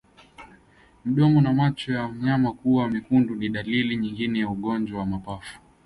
[1.05, 5.59] Mdomo na macho ya mnyama kuwa mekundu ni dalili nyingine ya ugonjwa wa mapafu